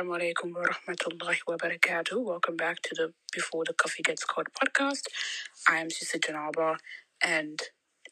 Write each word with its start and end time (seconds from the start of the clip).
Assalamu 0.00 0.18
alaikum 0.18 0.54
wa 0.54 0.62
rahmatullahi 0.62 1.40
wa 1.46 1.56
barakatuh. 1.56 2.24
Welcome 2.24 2.56
back 2.56 2.80
to 2.80 2.94
the 2.94 3.12
Before 3.34 3.64
the 3.66 3.74
Coffee 3.74 4.02
Gets 4.02 4.24
Cold 4.24 4.46
podcast. 4.54 5.02
I 5.68 5.76
am 5.76 5.90
Sister 5.90 6.16
Janaba, 6.18 6.78
and 7.22 7.58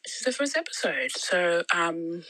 this 0.05 0.17
is 0.17 0.21
the 0.23 0.31
first 0.31 0.55
episode. 0.55 1.09
So, 1.09 1.63
um, 1.73 2.25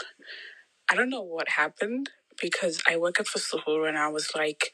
I 0.90 0.96
don't 0.96 1.10
know 1.10 1.24
what 1.24 1.50
happened 1.50 2.10
because 2.42 2.82
I 2.88 2.96
woke 2.96 3.20
up 3.20 3.28
for 3.28 3.40
suhoor 3.40 3.90
and 3.90 3.98
I 3.98 4.08
was 4.08 4.32
like, 4.34 4.72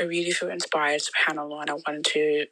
I 0.00 0.02
really 0.02 0.32
feel 0.32 0.50
inspired, 0.50 1.02
subhanAllah, 1.02 1.60
and 1.60 1.70
I 1.70 1.74
wanted 1.74 2.04
to, 2.06 2.46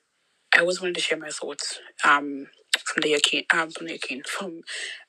I 0.55 0.61
always 0.61 0.81
wanted 0.81 0.95
to 0.95 1.01
share 1.01 1.19
my 1.19 1.31
thoughts 1.31 1.81
um, 2.05 2.47
from 2.85 3.01
the 3.01 3.15
Yaqeen, 3.15 3.53
um, 3.53 3.73
from 3.73 3.89
the 3.89 3.99
Yaqeen, 3.99 4.25
from 4.29 4.61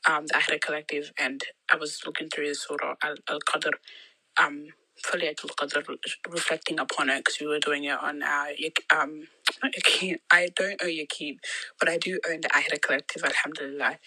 um, 0.09 0.25
the 0.25 0.35
Ahra 0.35 0.57
Collective, 0.57 1.11
and 1.19 1.43
I 1.71 1.75
was 1.75 2.01
looking 2.07 2.27
through 2.27 2.47
the 2.47 2.55
Surah 2.55 2.95
Al- 3.03 3.17
Al-Qadr, 3.29 3.73
um, 4.41 4.69
Faliyatul 5.03 5.55
Qadr, 5.55 5.97
reflecting 6.29 6.79
upon 6.79 7.09
it 7.09 7.19
because 7.19 7.39
we 7.39 7.47
were 7.47 7.59
doing 7.59 7.85
it 7.85 7.97
on 8.01 8.23
our, 8.23 8.49
um, 8.91 9.27
not 9.63 9.73
I 10.31 10.49
don't 10.55 10.81
own 10.81 10.89
Yaqeen, 10.89 11.37
but 11.79 11.89
I 11.89 11.97
do 11.97 12.19
own 12.29 12.41
the 12.41 12.49
Ahra 12.55 12.79
Collective, 12.79 13.23
Alhamdulillah. 13.23 13.99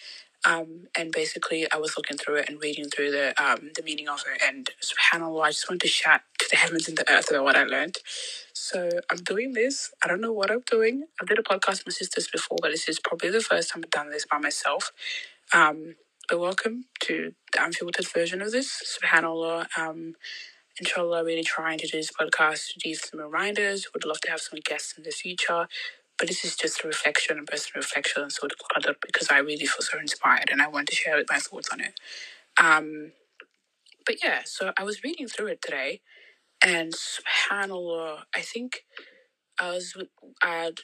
Um, 0.45 0.87
and 0.97 1.11
basically, 1.11 1.71
I 1.71 1.77
was 1.77 1.95
looking 1.95 2.17
through 2.17 2.35
it 2.37 2.49
and 2.49 2.61
reading 2.61 2.89
through 2.89 3.11
the 3.11 3.33
um, 3.41 3.71
the 3.75 3.83
meaning 3.83 4.09
of 4.09 4.23
it, 4.29 4.41
and 4.45 4.69
Subhanallah, 4.81 5.43
I 5.43 5.49
just 5.51 5.69
want 5.69 5.81
to 5.83 5.87
shout 5.87 6.21
to 6.39 6.47
the 6.49 6.57
heavens 6.57 6.89
and 6.89 6.97
the 6.97 7.09
earth 7.09 7.29
about 7.31 7.45
what 7.45 7.55
I 7.55 7.63
learned. 7.63 7.97
So 8.51 8.89
I'm 9.09 9.19
doing 9.19 9.53
this. 9.53 9.91
I 10.03 10.07
don't 10.07 10.19
know 10.19 10.33
what 10.33 10.51
I'm 10.51 10.63
doing. 10.69 11.05
I 11.21 11.25
did 11.25 11.39
a 11.39 11.43
podcast 11.43 11.85
with 11.85 11.87
my 11.87 11.91
sisters 11.91 12.27
before, 12.27 12.57
but 12.61 12.71
this 12.71 12.89
is 12.89 12.99
probably 12.99 13.29
the 13.29 13.39
first 13.39 13.71
time 13.71 13.83
I've 13.85 13.91
done 13.91 14.09
this 14.09 14.25
by 14.29 14.37
myself. 14.37 14.91
Um, 15.53 15.95
but 16.29 16.39
welcome 16.39 16.85
to 17.01 17.33
the 17.53 17.63
unfiltered 17.63 18.07
version 18.07 18.41
of 18.41 18.51
this. 18.51 18.97
Subhanallah. 19.01 19.67
Um, 19.77 20.15
inshallah, 20.79 21.23
really 21.23 21.43
trying 21.43 21.77
to 21.79 21.87
do 21.87 21.97
this 21.97 22.11
podcast 22.11 22.73
to 22.73 22.79
give 22.79 22.97
some 22.97 23.19
reminders. 23.19 23.87
Would 23.93 24.05
love 24.05 24.21
to 24.21 24.31
have 24.31 24.41
some 24.41 24.59
guests 24.63 24.95
in 24.97 25.03
the 25.03 25.11
future. 25.11 25.67
But 26.19 26.27
this 26.27 26.45
is 26.45 26.55
just 26.55 26.83
a 26.83 26.87
reflection, 26.87 27.39
a 27.39 27.43
personal 27.43 27.81
reflection 27.81 28.23
on 28.23 28.29
Surah 28.29 28.51
Al-Qadr 28.75 28.95
because 29.05 29.29
I 29.31 29.39
really 29.39 29.65
feel 29.65 29.81
so 29.81 29.99
inspired 29.99 30.49
and 30.51 30.61
I 30.61 30.67
want 30.67 30.87
to 30.89 30.95
share 30.95 31.21
my 31.29 31.39
thoughts 31.39 31.69
on 31.69 31.81
it. 31.81 31.93
Um, 32.61 33.13
but 34.05 34.23
yeah, 34.23 34.41
so 34.45 34.71
I 34.77 34.83
was 34.83 35.03
reading 35.03 35.27
through 35.27 35.47
it 35.47 35.61
today 35.61 36.01
and 36.63 36.93
subhanAllah, 36.93 38.23
I 38.35 38.41
think 38.41 38.85
I 39.59 39.71
was, 39.71 39.95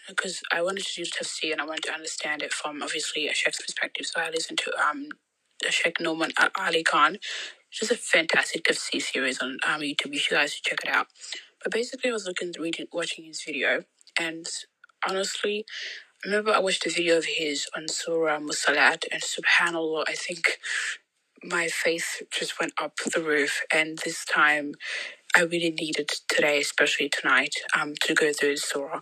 because 0.08 0.42
I 0.52 0.62
wanted 0.62 0.86
to 0.86 1.04
do 1.04 1.10
tafsir 1.10 1.52
and 1.52 1.62
I 1.62 1.66
wanted 1.66 1.84
to 1.84 1.94
understand 1.94 2.42
it 2.42 2.54
from 2.54 2.82
obviously 2.82 3.28
a 3.28 3.34
Sheikh's 3.34 3.62
perspective. 3.62 4.06
So 4.08 4.20
I 4.20 4.30
listened 4.30 4.60
to 4.60 4.72
um, 4.78 5.10
Sheikh 5.70 5.98
Nouman 6.00 6.32
Ali 6.58 6.84
Khan, 6.84 7.18
is 7.82 7.92
a 7.92 7.96
fantastic 7.96 8.64
tafsir 8.66 9.02
series 9.02 9.40
on 9.40 9.58
um, 9.68 9.82
YouTube. 9.82 10.14
You 10.14 10.22
guys 10.30 10.54
should 10.54 10.64
check 10.64 10.80
it 10.86 10.90
out. 10.90 11.08
But 11.64 11.72
basically, 11.74 12.10
I 12.10 12.14
was 12.14 12.26
looking, 12.26 12.54
reading, 12.60 12.88
watching 12.92 13.26
his 13.26 13.44
video, 13.44 13.84
and 14.20 14.48
honestly, 15.08 15.66
I 16.24 16.28
remember 16.28 16.52
I 16.52 16.60
watched 16.60 16.86
a 16.86 16.90
video 16.90 17.18
of 17.18 17.26
his 17.26 17.68
on 17.76 17.88
Surah 17.88 18.40
Mursalat, 18.40 19.06
and 19.12 19.22
subhanAllah, 19.22 20.04
I 20.08 20.14
think 20.14 20.60
my 21.44 21.68
faith 21.68 22.22
just 22.32 22.60
went 22.60 22.74
up 22.82 22.98
the 22.98 23.22
roof. 23.22 23.62
And 23.74 23.98
this 24.00 24.26
time, 24.26 24.74
I 25.36 25.42
really 25.42 25.72
needed 25.72 26.12
today, 26.28 26.60
especially 26.60 27.10
tonight, 27.10 27.56
um, 27.80 27.94
to 28.02 28.14
go 28.14 28.34
through 28.34 28.58
Surah. 28.58 29.02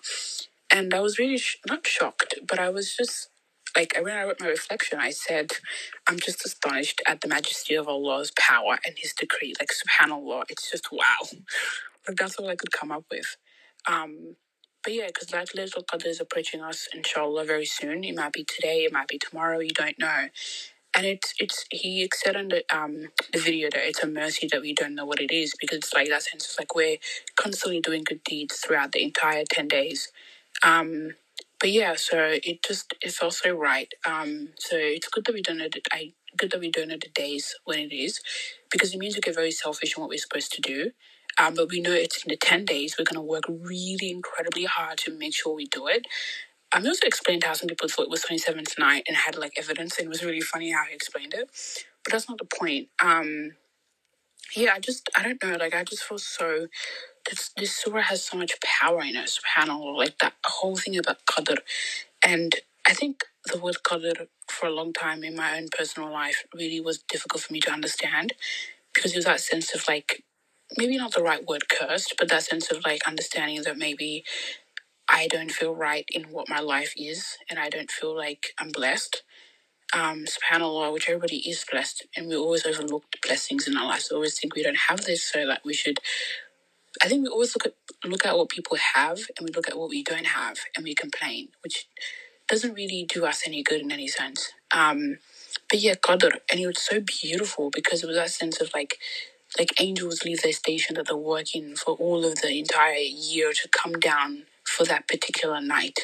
And 0.72 0.94
I 0.94 1.00
was 1.00 1.18
really 1.18 1.38
sh- 1.38 1.58
not 1.68 1.88
shocked, 1.88 2.36
but 2.48 2.60
I 2.60 2.70
was 2.70 2.96
just 2.96 3.30
like 3.76 3.98
when 4.02 4.14
I 4.16 4.24
wrote 4.24 4.40
my 4.40 4.48
reflection, 4.48 5.00
I 5.00 5.12
said, 5.12 5.52
I'm 6.08 6.20
just 6.20 6.46
astonished 6.46 7.02
at 7.08 7.22
the 7.22 7.28
majesty 7.28 7.76
of 7.76 7.88
Allah's 7.88 8.32
power 8.38 8.78
and 8.86 8.96
His 8.98 9.14
decree. 9.14 9.54
Like, 9.60 9.70
subhanAllah, 9.70 10.44
it's 10.50 10.72
just 10.72 10.92
wow. 10.92 11.28
Like, 12.08 12.18
that's 12.18 12.36
all 12.38 12.50
I 12.50 12.56
could 12.56 12.72
come 12.72 12.92
up 12.92 13.06
with. 13.12 13.36
Um, 13.88 14.36
but 14.84 14.94
yeah, 14.94 15.08
because 15.08 15.28
that 15.30 15.50
Laylatul 15.56 15.86
Qadr 15.86 16.08
is 16.08 16.22
approaching 16.22 16.62
us, 16.62 16.88
inshallah, 16.94 17.46
very 17.46 17.66
soon. 17.66 18.04
It 18.04 18.16
might 18.16 18.34
be 18.34 18.46
today, 18.46 18.86
it 18.86 18.94
might 18.94 19.08
be 19.08 19.18
tomorrow, 19.20 19.60
you 19.60 19.72
don't 19.72 20.00
know. 20.00 20.28
And 20.96 21.06
it's 21.06 21.34
it's 21.38 21.66
he 21.70 22.10
said 22.16 22.36
on 22.36 22.48
the 22.48 22.64
um 22.76 23.10
the 23.32 23.40
video 23.40 23.70
that 23.70 23.88
it's 23.88 24.02
a 24.02 24.08
mercy 24.08 24.48
that 24.52 24.62
we 24.62 24.74
don't 24.74 24.96
know 24.96 25.06
what 25.06 25.20
it 25.20 25.32
is 25.32 25.54
because 25.60 25.78
it's 25.80 25.94
like 25.94 26.10
that 26.10 26.24
sense 26.24 26.46
it's 26.46 26.58
like 26.58 26.74
we're 26.74 26.98
constantly 27.36 27.82
doing 27.82 28.04
good 28.04 28.24
deeds 28.24 28.58
throughout 28.58 28.94
the 28.94 29.04
entire 29.04 29.44
ten 29.48 29.68
days. 29.68 30.12
Um 30.64 31.12
but 31.60 31.72
yeah, 31.72 31.96
so 31.96 32.38
it 32.44 32.64
just 32.64 32.94
it 33.02 33.12
felt 33.12 33.34
so 33.34 33.52
right. 33.56 33.92
Um 34.06 34.50
so 34.60 34.76
it's 34.78 35.08
good 35.08 35.26
that 35.26 35.34
we 35.34 35.42
don't 35.42 35.58
know 35.58 35.70
that 35.72 35.88
I 35.92 36.14
good 36.38 36.52
that 36.52 36.60
we 36.60 36.72
don't 36.72 36.90
know 36.90 36.98
the 37.02 37.10
days 37.10 37.56
when 37.66 37.80
it 37.80 37.94
is 37.94 38.22
because 38.72 38.94
it 38.94 39.00
means 39.00 39.16
we 39.16 39.22
get 39.22 39.36
very 39.36 39.52
selfish 39.52 39.96
in 39.98 40.02
what 40.02 40.10
we're 40.10 40.18
supposed 40.18 40.52
to 40.54 40.62
do. 40.62 40.92
Um, 41.40 41.54
but 41.56 41.70
we 41.70 41.82
know 41.82 41.92
it's 41.92 42.24
in 42.24 42.30
the 42.30 42.38
10 42.38 42.66
days, 42.66 42.96
we're 42.98 43.06
going 43.06 43.16
to 43.16 43.22
work 43.22 43.44
really 43.48 44.10
incredibly 44.10 44.66
hard 44.66 44.98
to 45.00 45.18
make 45.18 45.36
sure 45.36 45.54
we 45.54 45.66
do 45.66 45.88
it. 45.88 46.08
He 46.76 46.88
also 46.88 47.06
explained 47.08 47.44
how 47.44 47.54
some 47.54 47.68
people 47.68 47.88
thought 47.88 48.04
it 48.04 48.10
was 48.10 48.24
27 48.24 48.66
tonight 48.66 49.04
and 49.08 49.16
had 49.18 49.38
like 49.38 49.54
evidence, 49.58 49.98
and 49.98 50.06
it 50.06 50.10
was 50.10 50.24
really 50.24 50.42
funny 50.42 50.72
how 50.72 50.84
he 50.88 50.94
explained 50.96 51.34
it. 51.34 51.50
But 52.04 52.14
that's 52.14 52.30
not 52.30 52.38
the 52.38 52.46
point. 52.46 52.90
Um, 53.02 53.52
yeah, 54.56 54.74
I 54.76 54.80
just, 54.80 55.10
I 55.16 55.24
don't 55.24 55.44
know, 55.44 55.58
like, 55.58 55.76
I 55.76 55.84
just 55.84 56.04
feel 56.04 56.18
so. 56.18 56.68
This, 57.30 57.52
surah 57.76 58.02
has 58.04 58.24
so 58.24 58.38
much 58.38 58.54
power 58.62 59.02
in 59.02 59.16
it, 59.16 59.30
subhanAllah, 59.38 59.98
like 59.98 60.18
that 60.20 60.34
whole 60.46 60.76
thing 60.78 60.98
about 60.98 61.26
qadr. 61.26 61.58
And 62.24 62.56
I 62.88 62.94
think 62.94 63.24
the 63.52 63.60
word 63.60 63.78
qadr 63.86 64.28
for 64.50 64.68
a 64.68 64.72
long 64.72 64.94
time 64.94 65.24
in 65.24 65.36
my 65.36 65.58
own 65.58 65.68
personal 65.78 66.12
life 66.12 66.46
really 66.54 66.80
was 66.82 67.00
difficult 67.00 67.44
for 67.44 67.54
me 67.54 67.60
to 67.62 67.72
understand 67.72 68.34
because 68.94 69.14
it 69.14 69.18
was 69.18 69.26
that 69.26 69.42
sense 69.42 69.76
of 69.76 69.86
like, 69.88 70.24
maybe 70.78 70.98
not 70.98 71.14
the 71.14 71.24
right 71.24 71.46
word 71.48 71.70
cursed, 71.70 72.16
but 72.20 72.30
that 72.30 72.44
sense 72.44 72.72
of 72.72 72.86
like 72.86 73.08
understanding 73.08 73.62
that 73.64 73.78
maybe 73.78 74.24
I 75.10 75.28
don't 75.28 75.52
feel 75.52 75.76
right 75.76 76.06
in 76.10 76.26
what 76.26 76.50
my 76.50 76.60
life 76.60 76.94
is 76.98 77.38
and 77.50 77.60
I 77.60 77.70
don't 77.70 77.92
feel 77.92 78.16
like 78.16 78.54
I'm 78.60 78.70
blessed. 78.72 79.24
Um, 79.94 80.26
subhanAllah, 80.26 80.94
which 80.94 81.10
everybody 81.10 81.38
is 81.50 81.66
blessed, 81.72 82.08
and 82.16 82.28
we 82.28 82.36
always 82.36 82.66
overlook 82.66 83.06
the 83.12 83.20
blessings 83.28 83.68
in 83.68 83.78
our 83.78 83.88
lives. 83.88 84.10
We 84.12 84.16
always 84.16 84.40
think 84.40 84.56
we 84.56 84.64
don't 84.64 84.78
have 84.90 85.02
this, 85.06 85.24
so 85.24 85.48
that 85.48 85.62
we 85.66 85.74
should. 85.74 86.00
I 87.04 87.08
think 87.08 87.24
we 87.24 87.30
always 87.30 87.56
look 87.56 87.66
at 87.66 87.74
look 88.10 88.26
at 88.26 88.38
what 88.38 88.50
people 88.50 88.78
have, 88.96 89.20
and 89.38 89.48
we 89.48 89.54
look 89.54 89.68
at 89.70 89.78
what 89.78 89.90
we 89.90 90.04
don't 90.04 90.28
have, 90.28 90.58
and 90.76 90.84
we 90.84 90.96
complain, 90.96 91.50
which 91.64 91.88
doesn't 92.48 92.74
really 92.74 93.06
do 93.08 93.26
us 93.26 93.44
any 93.46 93.64
good 93.64 93.82
in 93.82 93.92
any 93.92 94.08
sense. 94.08 94.52
Um, 94.72 95.18
but 95.70 95.80
yeah, 95.80 95.96
Qadr, 95.96 96.32
and 96.52 96.60
it 96.60 96.68
was 96.68 96.82
so 96.82 97.00
beautiful 97.02 97.70
because 97.70 98.04
it 98.04 98.08
was 98.08 98.16
that 98.16 98.32
sense 98.32 98.62
of 98.62 98.72
like, 98.74 98.98
like 99.60 99.82
angels 99.82 100.24
leave 100.24 100.42
their 100.42 100.54
station 100.54 100.96
that 100.96 101.08
they're 101.08 101.18
working 101.18 101.76
for 101.76 101.96
all 101.96 102.26
of 102.26 102.42
the 102.42 102.60
entire 102.60 102.96
year 102.96 103.52
to 103.54 103.70
come 103.70 103.94
down 104.00 104.44
for 104.64 104.86
that 104.86 105.08
particular 105.08 105.62
night. 105.62 106.00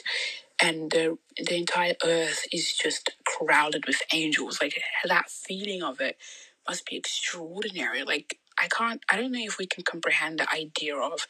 And 0.61 0.91
the, 0.91 1.17
the 1.37 1.55
entire 1.55 1.95
earth 2.05 2.45
is 2.51 2.73
just 2.73 3.11
crowded 3.25 3.85
with 3.87 4.01
angels. 4.13 4.59
Like 4.61 4.81
that 5.05 5.29
feeling 5.29 5.83
of 5.83 5.99
it 6.01 6.17
must 6.67 6.85
be 6.85 6.95
extraordinary. 6.95 8.03
Like 8.03 8.39
I 8.59 8.67
can't, 8.67 9.01
I 9.09 9.17
don't 9.17 9.31
know 9.31 9.39
if 9.41 9.57
we 9.57 9.65
can 9.65 9.83
comprehend 9.83 10.39
the 10.39 10.51
idea 10.51 10.95
of 10.95 11.27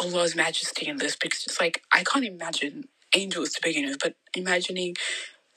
Allah's 0.00 0.36
majesty 0.36 0.86
in 0.86 0.98
this 0.98 1.16
because 1.16 1.44
it's 1.46 1.60
like 1.60 1.82
I 1.92 2.04
can't 2.04 2.24
imagine 2.24 2.88
angels 3.14 3.50
to 3.52 3.60
begin 3.62 3.86
with, 3.86 3.98
but 3.98 4.14
imagining 4.34 4.96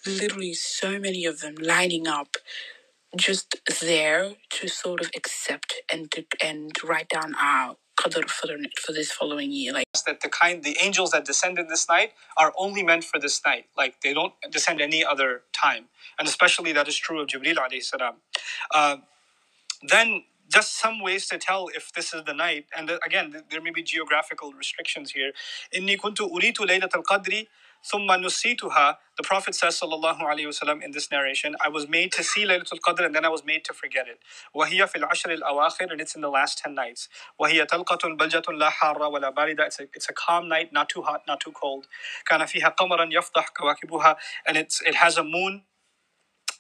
literally 0.06 0.54
so 0.54 1.00
many 1.00 1.26
of 1.26 1.42
them 1.42 1.56
lining 1.60 2.08
up 2.08 2.38
just 3.18 3.56
there 3.82 4.36
to 4.52 4.68
sort 4.68 5.02
of 5.02 5.10
accept 5.16 5.74
and 5.92 6.12
to, 6.12 6.26
and 6.44 6.72
write 6.84 7.10
down 7.10 7.36
our 7.36 7.76
qadr 8.00 8.30
for, 8.30 8.48
the, 8.48 8.70
for 8.80 8.94
this 8.94 9.12
following 9.12 9.52
year. 9.52 9.74
Like 9.74 9.88
that 10.06 10.22
the 10.22 10.30
kind 10.30 10.64
the 10.64 10.78
angels 10.82 11.12
that 11.12 11.26
descended 11.26 11.70
this 11.70 11.88
night 11.88 12.14
are 12.38 12.54
only 12.58 12.84
meant 12.84 13.04
for 13.04 13.20
this 13.20 13.42
night 13.46 13.66
like 13.78 14.02
they 14.02 14.14
don't 14.14 14.34
descend 14.50 14.82
any 14.82 15.04
other 15.06 15.44
time 15.54 15.86
and 16.18 16.28
especially 16.28 16.72
that 16.74 16.88
is 16.88 16.98
true 16.98 17.20
of 17.22 17.28
jibril 17.28 17.56
alayhi 17.56 17.84
salam 17.84 18.16
uh, 18.74 18.98
then 19.84 20.24
just 20.49 20.79
some 20.79 21.01
ways 21.03 21.27
to 21.29 21.39
tell 21.39 21.69
if 21.75 21.93
this 21.93 22.15
is 22.15 22.25
the 22.25 22.35
night 22.35 22.67
and 22.77 22.89
th- 22.89 23.01
again 23.07 23.33
th- 23.33 23.45
there 23.51 23.63
may 23.63 23.71
be 23.73 23.83
geographical 23.83 24.53
restrictions 24.53 25.13
here 25.13 25.33
inni 25.79 25.97
kuntu 26.05 26.31
uritu 26.37 26.67
laylat 26.71 26.95
al-qadri 27.01 27.49
thumma 27.91 28.17
nusituha 28.25 28.87
the 29.21 29.25
prophet 29.31 29.55
says 29.61 29.81
sallallahu 29.81 30.23
alaihi 30.33 30.49
wasallam 30.53 30.83
in 30.87 30.93
this 30.99 31.11
narration 31.17 31.57
i 31.67 31.69
was 31.79 31.89
made 31.97 32.11
to 32.19 32.25
see 32.33 32.45
laylatul 32.53 32.83
qadr 32.89 33.07
and 33.09 33.15
then 33.17 33.27
i 33.31 33.33
was 33.37 33.45
made 33.53 33.65
to 33.71 33.75
forget 33.83 34.09
it 34.09 34.19
وهي 34.55 34.87
في 34.89 34.97
العشر 34.99 35.35
الأواخر 35.35 35.93
and 35.93 36.01
it's 36.01 36.17
in 36.17 36.23
the 36.23 36.31
last 36.31 36.59
10 36.65 36.75
nights 36.75 37.09
وهي 37.39 37.67
تلقة 37.67 38.09
بلجة 38.17 38.53
لا 38.53 38.71
حارة 38.71 39.09
ولا 39.09 39.31
باردة 39.31 39.67
it's 39.69 39.81
a, 39.81 39.85
it's 39.95 40.09
a 40.11 40.15
calm 40.15 40.49
night 40.49 40.73
not 40.73 40.89
too 40.89 41.03
hot 41.03 41.23
not 41.29 41.41
too 41.41 41.53
cold 41.53 41.87
كان 42.27 42.47
فيها 42.47 42.69
قمرا 42.69 43.09
يفضح 43.13 43.49
كواكبها 43.49 44.17
and 44.49 44.57
it's, 44.57 44.81
it 44.83 44.95
has 44.97 45.19
a 45.19 45.25
moon 45.25 45.63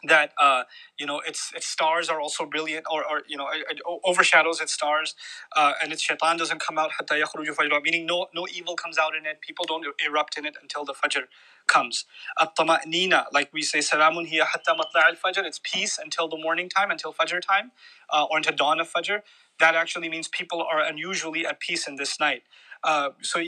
that 0.03 0.31
uh, 0.41 0.63
you 0.97 1.05
know 1.05 1.19
its 1.27 1.51
its 1.55 1.67
stars 1.67 2.09
are 2.09 2.21
also 2.21 2.45
brilliant 2.45 2.85
or, 2.91 3.03
or 3.09 3.23
you 3.27 3.35
know 3.35 3.47
it, 3.53 3.65
it 3.69 3.79
overshadows 4.05 4.61
its 4.61 4.73
stars 4.73 5.15
uh, 5.55 5.73
and 5.81 5.91
its 5.91 6.01
shaitan 6.01 6.37
doesn't 6.37 6.59
come 6.59 6.77
out 6.77 6.91
hatta 6.97 7.15
yakhruju 7.15 7.53
fajra 7.55 7.81
meaning 7.83 8.05
no 8.05 8.27
no 8.33 8.47
evil 8.53 8.75
comes 8.75 8.97
out 8.97 9.15
in 9.15 9.25
it. 9.25 9.41
People 9.41 9.65
don't 9.65 9.85
erupt 10.05 10.37
in 10.37 10.45
it 10.45 10.55
until 10.61 10.85
the 10.85 10.93
fajr 10.93 11.23
comes. 11.67 12.05
At-tama'nina 12.39 13.25
like 13.33 13.49
we 13.51 13.61
say 13.61 13.79
salamun 13.79 14.27
hiya 14.27 14.45
hatta 14.45 14.71
matla' 14.71 15.03
al-fajr 15.03 15.43
it's 15.43 15.59
peace 15.63 15.97
until 15.97 16.27
the 16.27 16.37
morning 16.37 16.69
time 16.69 16.91
until 16.91 17.13
fajr 17.13 17.41
time 17.41 17.71
uh, 18.09 18.25
or 18.29 18.37
until 18.37 18.55
dawn 18.55 18.79
of 18.79 18.91
fajr. 18.91 19.21
That 19.59 19.75
actually 19.75 20.07
means 20.07 20.29
people 20.29 20.63
are 20.63 20.81
unusually 20.81 21.45
at 21.45 21.59
peace 21.59 21.87
in 21.87 21.97
this 21.97 22.19
night. 22.19 22.43
Uh, 22.83 23.09
so 23.21 23.43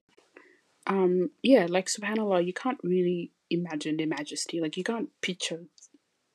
um 0.88 1.30
yeah 1.44 1.68
like 1.70 1.88
subhanallah 1.88 2.44
you 2.46 2.54
can't 2.54 2.80
really 2.84 3.32
imagine 3.50 3.98
their 3.98 4.08
majesty. 4.08 4.60
Like 4.62 4.78
you 4.78 4.84
can't 4.84 5.10
picture 5.22 5.66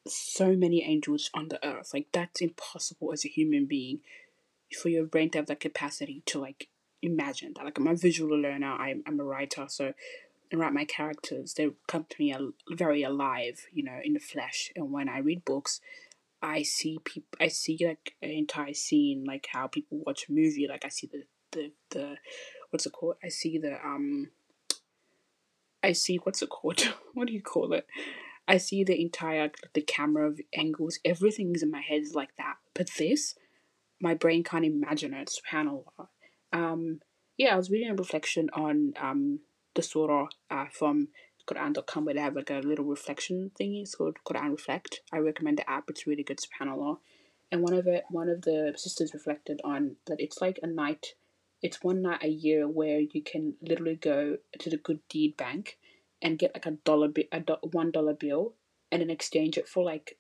so 0.09 0.55
many 0.57 0.83
angels 0.83 1.31
on 1.35 1.49
the 1.49 1.65
earth. 1.67 1.91
Like 1.95 2.09
that's 2.13 2.41
impossible 2.41 3.13
as 3.13 3.25
a 3.25 3.29
human 3.29 3.67
being 3.67 4.01
for 4.81 4.89
your 4.89 5.05
brain 5.05 5.31
to 5.31 5.39
have 5.39 5.47
that 5.47 5.61
capacity 5.61 6.23
to 6.27 6.41
like 6.41 6.69
imagine 7.03 7.53
that. 7.57 7.65
Like 7.65 7.79
I'm 7.79 7.87
a 7.87 7.95
visual 7.95 8.39
learner. 8.39 8.73
I'm 8.73 9.03
I'm 9.07 9.21
a 9.21 9.25
writer, 9.25 9.67
so 9.69 9.93
I 10.53 10.57
write 10.57 10.73
my 10.73 10.85
characters. 10.85 11.55
They 11.55 11.71
come 11.87 12.07
to 12.09 12.17
me 12.19 12.35
very 12.71 13.03
alive, 13.03 13.67
you 13.73 13.83
know, 13.83 13.99
in 14.03 14.15
the 14.15 14.21
flesh. 14.21 14.73
And 14.77 14.93
when 14.93 15.09
I 15.09 15.19
read 15.19 15.45
books, 15.45 15.81
I 16.43 16.63
see 16.63 16.99
people. 17.05 17.39
I 17.41 17.49
see 17.49 17.79
like 17.81 18.15
an 18.23 18.31
entire 18.31 18.75
scene, 18.75 19.25
like 19.27 19.49
how 19.53 19.67
people 19.67 20.03
watch 20.05 20.29
a 20.29 20.33
movie. 20.33 20.67
Like 20.69 20.85
I 20.85 20.89
see 20.89 21.09
the 21.11 21.25
the 21.53 21.73
the 21.91 22.17
what's 22.71 22.87
it 22.87 22.93
called? 22.93 23.17
I 23.25 23.29
see 23.29 23.59
the 23.59 23.75
um. 23.85 24.31
I 25.83 25.93
see 25.93 26.17
what's 26.17 26.43
it 26.43 26.49
called? 26.49 26.81
what 27.15 27.29
do 27.29 27.33
you 27.33 27.43
call 27.43 27.73
it? 27.73 27.87
I 28.49 28.59
see 28.59 28.85
the 28.85 29.01
entire 29.01 29.51
the 29.75 29.83
camera 29.83 30.29
of 30.29 30.41
angles, 30.55 30.99
everything 31.05 31.55
is 31.55 31.63
in 31.63 31.71
my 31.71 31.81
head 31.81 32.03
is 32.03 32.15
like 32.15 32.37
that. 32.37 32.57
But 32.75 32.91
this, 32.99 33.35
my 34.01 34.15
brain 34.15 34.45
can't 34.45 34.65
imagine 34.65 35.15
it. 35.15 35.31
Subhanallah. 35.31 36.09
Um, 36.53 37.01
yeah, 37.37 37.55
I 37.55 37.57
was 37.57 37.71
reading 37.71 37.91
a 37.91 37.95
reflection 37.95 38.49
on 38.53 38.95
um 39.01 39.41
the 39.75 39.83
surah 39.83 40.29
uh, 40.51 40.67
from 40.73 41.09
Quran.com 41.47 42.05
where 42.05 42.15
they 42.15 42.21
have 42.21 42.35
like 42.35 42.51
a 42.51 42.61
little 42.61 42.85
reflection 42.85 43.51
thingy. 43.59 43.83
It's 43.83 43.95
called 43.95 44.17
Quran 44.27 44.51
Reflect. 44.51 45.01
I 45.13 45.19
recommend 45.19 45.59
the 45.59 45.71
app. 45.71 45.89
It's 45.89 46.07
really 46.07 46.25
good. 46.25 46.39
Subhanallah. 46.39 46.99
And 47.53 47.63
one 47.63 47.75
of 47.75 47.87
it, 47.87 48.05
one 48.11 48.29
of 48.29 48.43
the 48.43 48.75
sisters 48.77 49.15
reflected 49.15 49.61
on 49.63 49.97
that 50.07 50.21
it's 50.21 50.41
like 50.41 50.59
a 50.63 50.67
night. 50.67 51.15
It's 51.63 51.83
one 51.83 52.03
night 52.03 52.23
a 52.23 52.29
year 52.29 52.67
where 52.69 53.01
you 53.01 53.23
can 53.23 53.55
literally 53.63 53.97
go 53.97 54.39
to 54.59 54.71
the 54.71 54.77
good 54.77 55.01
deed 55.09 55.37
bank 55.37 55.79
and 56.23 56.39
get 56.39 56.55
like 56.55 56.67
a 56.67 56.73
dollar 56.73 57.09
bi- 57.09 57.29
a 57.33 57.41
do- 57.41 57.57
one 57.63 57.91
dollar 57.91 58.15
bill 58.15 58.55
and 58.91 59.03
then 59.03 59.11
exchange 59.11 59.59
it 59.59 59.69
for 59.69 59.85
like 59.85 60.19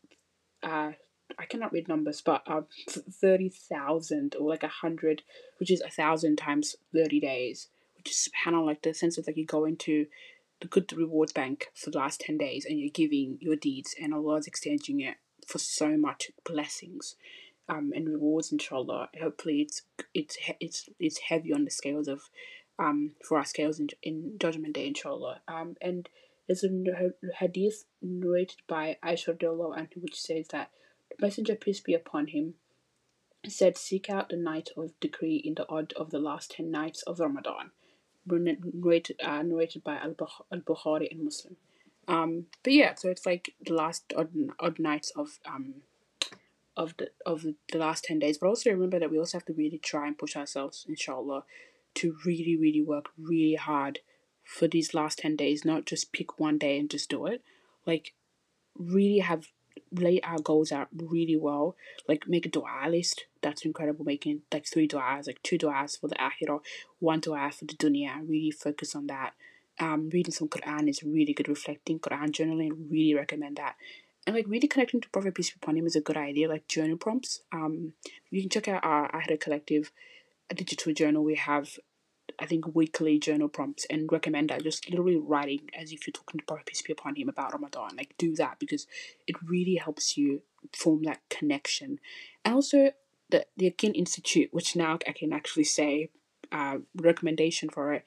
uh 0.62 0.92
I 1.38 1.44
cannot 1.44 1.72
read 1.72 1.88
numbers, 1.88 2.20
but 2.20 2.42
uh, 2.46 2.62
thirty 2.88 3.48
thousand 3.48 4.36
or 4.38 4.48
like 4.48 4.62
a 4.62 4.68
hundred, 4.68 5.22
which 5.58 5.70
is 5.70 5.80
a 5.80 5.90
thousand 5.90 6.36
times 6.36 6.76
thirty 6.94 7.20
days, 7.20 7.68
which 7.96 8.10
is 8.10 8.30
kind 8.44 8.56
of 8.56 8.64
like 8.64 8.82
the 8.82 8.94
sense 8.94 9.18
of 9.18 9.26
like 9.26 9.36
you 9.36 9.44
go 9.44 9.64
into 9.64 10.06
the 10.60 10.68
good 10.68 10.92
rewards 10.92 11.32
bank 11.32 11.66
for 11.74 11.90
the 11.90 11.98
last 11.98 12.20
ten 12.20 12.38
days 12.38 12.64
and 12.64 12.78
you're 12.78 12.90
giving 12.90 13.38
your 13.40 13.56
deeds 13.56 13.94
and 14.00 14.14
Allah 14.14 14.36
is 14.36 14.46
exchanging 14.46 15.00
it 15.00 15.16
for 15.46 15.58
so 15.58 15.96
much 15.96 16.30
blessings, 16.44 17.16
um, 17.68 17.92
and 17.94 18.08
rewards. 18.08 18.52
Inshallah, 18.52 19.10
hopefully 19.20 19.60
it's 19.62 19.82
it's 20.14 20.38
it's 20.60 20.88
it's 21.00 21.18
heavy 21.28 21.52
on 21.52 21.64
the 21.64 21.70
scales 21.70 22.08
of 22.08 22.22
um, 22.78 23.12
for 23.26 23.38
our 23.38 23.44
scales 23.44 23.80
in, 23.80 23.88
in 24.02 24.36
Judgment 24.38 24.74
Day, 24.74 24.86
inshallah. 24.86 25.40
Um, 25.48 25.76
and 25.80 26.08
there's 26.46 26.64
a 26.64 26.70
hadith 27.38 27.84
narrated 28.00 28.58
by 28.66 28.96
Aisha 29.04 29.36
and 29.76 29.88
which 29.96 30.20
says 30.20 30.48
that 30.48 30.70
the 31.10 31.16
Messenger, 31.20 31.56
peace 31.56 31.80
be 31.80 31.94
upon 31.94 32.28
him, 32.28 32.54
said, 33.48 33.76
Seek 33.76 34.10
out 34.10 34.28
the 34.28 34.36
night 34.36 34.70
of 34.76 34.98
decree 35.00 35.36
in 35.36 35.54
the 35.54 35.68
odd 35.68 35.92
of 35.94 36.10
the 36.10 36.18
last 36.18 36.52
ten 36.52 36.70
nights 36.70 37.02
of 37.02 37.20
Ramadan. 37.20 37.70
Narrated, 38.28 39.20
uh, 39.22 39.42
narrated 39.42 39.84
by 39.84 39.96
Al 39.96 40.14
Bukhari 40.14 41.10
and 41.10 41.24
Muslim. 41.24 41.56
Um, 42.08 42.46
but 42.62 42.72
yeah, 42.72 42.94
so 42.94 43.08
it's 43.08 43.26
like 43.26 43.54
the 43.64 43.74
last 43.74 44.12
odd, 44.16 44.30
odd 44.58 44.78
nights 44.78 45.12
of 45.16 45.38
um, 45.46 45.74
of 46.76 46.96
the 46.98 47.10
of 47.24 47.42
the 47.42 47.78
last 47.78 48.04
ten 48.04 48.18
days. 48.18 48.38
But 48.38 48.48
also 48.48 48.70
remember 48.70 48.98
that 48.98 49.10
we 49.10 49.18
also 49.18 49.38
have 49.38 49.44
to 49.46 49.52
really 49.52 49.78
try 49.78 50.06
and 50.06 50.18
push 50.18 50.36
ourselves, 50.36 50.84
inshallah, 50.88 51.44
to 51.96 52.16
really, 52.24 52.56
really 52.56 52.82
work 52.82 53.06
really 53.18 53.54
hard 53.54 54.00
for 54.44 54.68
these 54.68 54.94
last 54.94 55.18
10 55.18 55.36
days, 55.36 55.64
not 55.64 55.84
just 55.84 56.12
pick 56.12 56.38
one 56.38 56.58
day 56.58 56.78
and 56.78 56.88
just 56.88 57.10
do 57.10 57.26
it. 57.26 57.42
Like, 57.84 58.14
really 58.78 59.18
have 59.18 59.48
lay 59.92 60.20
our 60.20 60.38
goals 60.38 60.72
out 60.72 60.88
really 60.94 61.36
well. 61.36 61.76
Like, 62.08 62.28
make 62.28 62.46
a 62.46 62.48
dua 62.48 62.88
list. 62.88 63.26
That's 63.42 63.64
incredible. 63.64 64.04
Making 64.04 64.42
like 64.52 64.66
three 64.66 64.86
duas, 64.86 65.26
like 65.26 65.42
two 65.42 65.58
duas 65.58 65.96
for 65.96 66.08
the 66.08 66.16
akhirah, 66.16 66.60
one 66.98 67.20
dua 67.20 67.50
for 67.52 67.64
the 67.64 67.74
dunya. 67.74 68.16
Really 68.26 68.50
focus 68.50 68.94
on 68.94 69.06
that. 69.08 69.32
Um, 69.78 70.08
reading 70.10 70.32
some 70.32 70.48
Quran 70.48 70.88
is 70.88 71.02
really 71.02 71.34
good. 71.34 71.48
Reflecting 71.48 71.98
Quran 71.98 72.30
journaling, 72.30 72.90
really 72.90 73.14
recommend 73.14 73.56
that. 73.56 73.76
And 74.26 74.34
like 74.34 74.46
really 74.48 74.66
connecting 74.66 75.00
to 75.00 75.08
Prophet 75.10 75.34
Peace 75.34 75.50
be 75.50 75.58
upon 75.62 75.76
him 75.76 75.86
is 75.86 75.94
a 75.94 76.00
good 76.00 76.16
idea. 76.16 76.48
Like 76.48 76.66
journal 76.66 76.96
prompts. 76.96 77.42
Um, 77.52 77.92
you 78.30 78.40
can 78.40 78.50
check 78.50 78.68
out 78.68 78.84
our 78.84 79.10
Ahira 79.12 79.38
Collective 79.38 79.92
a 80.50 80.54
digital 80.54 80.92
journal, 80.92 81.24
we 81.24 81.36
have 81.36 81.78
I 82.38 82.46
think 82.46 82.74
weekly 82.74 83.18
journal 83.18 83.48
prompts 83.48 83.86
and 83.88 84.10
recommend 84.10 84.50
that 84.50 84.62
just 84.62 84.90
literally 84.90 85.16
writing 85.16 85.70
as 85.78 85.92
if 85.92 86.06
you're 86.06 86.12
talking 86.12 86.38
to 86.38 86.44
Prophet 86.44 86.66
Peace 86.66 86.82
be 86.82 86.92
upon 86.92 87.14
him 87.16 87.28
about 87.28 87.52
Ramadan. 87.52 87.96
Like 87.96 88.14
do 88.18 88.34
that 88.36 88.58
because 88.58 88.86
it 89.26 89.36
really 89.42 89.76
helps 89.76 90.18
you 90.18 90.42
form 90.74 91.04
that 91.04 91.20
connection. 91.30 91.98
And 92.44 92.54
also 92.54 92.90
the 93.30 93.46
the 93.56 93.70
Yaqeen 93.70 93.94
Institute, 93.94 94.52
which 94.52 94.76
now 94.76 94.98
I 95.06 95.12
can 95.12 95.32
actually 95.32 95.64
say 95.64 96.10
uh, 96.52 96.78
recommendation 96.94 97.70
for 97.70 97.92
it 97.94 98.04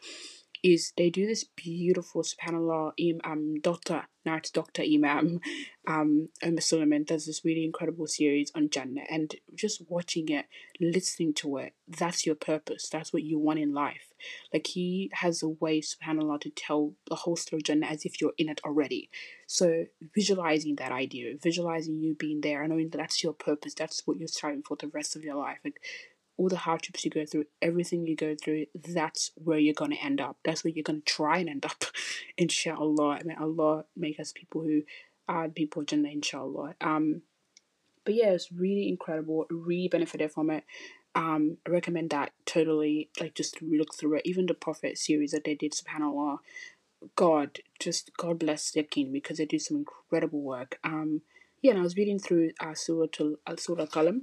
is 0.63 0.93
they 0.97 1.09
do 1.09 1.25
this 1.25 1.43
beautiful 1.43 2.23
subhanallah 2.23 2.91
um 3.23 3.59
doctor 3.61 4.03
now 4.25 4.35
it's 4.35 4.51
dr 4.51 4.81
imam 4.81 5.39
um 5.87 6.29
Umar 6.45 6.61
Suleiman 6.61 7.03
does 7.03 7.25
this 7.25 7.45
really 7.45 7.63
incredible 7.63 8.07
series 8.07 8.51
on 8.55 8.69
jannah 8.69 9.03
and 9.09 9.35
just 9.55 9.81
watching 9.87 10.29
it 10.29 10.45
listening 10.79 11.33
to 11.33 11.57
it 11.57 11.73
that's 11.87 12.25
your 12.25 12.35
purpose 12.35 12.89
that's 12.89 13.13
what 13.13 13.23
you 13.23 13.39
want 13.39 13.59
in 13.59 13.73
life. 13.73 14.13
Like 14.53 14.67
he 14.67 15.09
has 15.13 15.41
a 15.41 15.49
way 15.49 15.81
subhanallah 15.81 16.41
to 16.41 16.49
tell 16.49 16.93
the 17.07 17.15
whole 17.15 17.35
story 17.35 17.59
of 17.59 17.65
jannah 17.65 17.87
as 17.87 18.05
if 18.05 18.19
you're 18.19 18.33
in 18.37 18.49
it 18.49 18.61
already. 18.65 19.09
So 19.47 19.85
visualizing 20.13 20.75
that 20.75 20.91
idea 20.91 21.35
visualizing 21.41 21.99
you 21.99 22.15
being 22.15 22.41
there 22.41 22.67
knowing 22.67 22.89
that 22.89 22.97
that's 22.97 23.23
your 23.23 23.33
purpose 23.33 23.73
that's 23.73 24.05
what 24.05 24.17
you're 24.17 24.27
striving 24.27 24.63
for 24.63 24.77
the 24.77 24.87
rest 24.87 25.15
of 25.15 25.23
your 25.23 25.35
life 25.35 25.57
like 25.63 25.81
all 26.39 26.47
the 26.47 26.55
hardships 26.55 27.03
you 27.03 27.11
go 27.11 27.25
through, 27.25 27.43
everything 27.61 28.07
you 28.07 28.15
go 28.15 28.33
through, 28.33 28.65
that's 28.73 29.31
where 29.35 29.59
you're 29.59 29.73
going 29.73 29.91
to 29.91 30.01
end 30.01 30.21
up. 30.21 30.37
That's 30.45 30.63
where 30.63 30.71
you're 30.71 30.83
going 30.83 31.01
to 31.01 31.05
try 31.05 31.39
and 31.39 31.49
end 31.49 31.65
up, 31.65 31.83
inshallah. 32.37 33.19
I 33.19 33.23
mean, 33.23 33.37
Allah 33.37 33.83
make 33.97 34.21
us 34.21 34.31
people 34.31 34.61
who 34.61 34.83
are 35.27 35.49
people 35.49 35.81
of 35.81 35.87
Jannah, 35.89 36.07
inshallah. 36.07 36.75
Um, 36.79 37.23
but 38.05 38.13
yeah, 38.13 38.29
it's 38.29 38.53
really 38.53 38.87
incredible. 38.87 39.47
Really 39.49 39.89
benefited 39.89 40.31
from 40.31 40.49
it. 40.49 40.63
Um, 41.13 41.57
I 41.67 41.71
recommend 41.71 42.11
that 42.11 42.31
totally. 42.45 43.09
Like 43.19 43.35
just 43.35 43.61
look 43.61 43.93
through 43.93 44.15
it. 44.15 44.21
Even 44.23 44.45
the 44.45 44.53
Prophet 44.53 44.97
series 44.97 45.31
that 45.31 45.43
they 45.43 45.55
did, 45.55 45.73
Subhanallah. 45.73 46.37
God, 47.17 47.59
just 47.79 48.11
God 48.17 48.39
bless 48.39 48.71
their 48.71 48.83
king 48.83 49.11
because 49.11 49.37
they 49.39 49.45
do 49.45 49.59
some 49.59 49.77
incredible 49.77 50.41
work. 50.41 50.79
Um, 50.85 51.21
yeah, 51.61 51.71
and 51.71 51.79
I 51.81 51.83
was 51.83 51.97
reading 51.97 52.19
through 52.19 52.51
uh, 52.61 52.73
Surah 52.73 53.07
to 53.13 53.39
Al 53.45 53.57
Surah 53.57 53.85
Qalam 53.85 54.21